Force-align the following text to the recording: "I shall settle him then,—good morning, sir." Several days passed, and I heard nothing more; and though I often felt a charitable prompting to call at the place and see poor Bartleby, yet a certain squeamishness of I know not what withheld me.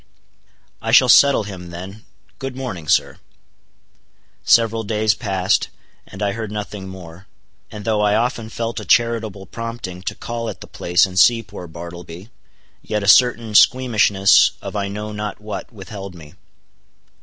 "I 0.81 0.91
shall 0.91 1.09
settle 1.09 1.43
him 1.43 1.69
then,—good 1.69 2.55
morning, 2.55 2.87
sir." 2.87 3.19
Several 4.43 4.81
days 4.83 5.13
passed, 5.13 5.67
and 6.07 6.23
I 6.23 6.31
heard 6.31 6.51
nothing 6.51 6.87
more; 6.89 7.27
and 7.71 7.85
though 7.85 8.01
I 8.01 8.15
often 8.15 8.49
felt 8.49 8.79
a 8.79 8.83
charitable 8.85 9.45
prompting 9.45 10.01
to 10.01 10.15
call 10.15 10.49
at 10.49 10.61
the 10.61 10.65
place 10.65 11.05
and 11.05 11.19
see 11.19 11.43
poor 11.43 11.67
Bartleby, 11.67 12.31
yet 12.81 13.03
a 13.03 13.07
certain 13.07 13.53
squeamishness 13.53 14.53
of 14.59 14.75
I 14.75 14.87
know 14.87 15.11
not 15.11 15.39
what 15.39 15.71
withheld 15.71 16.15
me. 16.15 16.33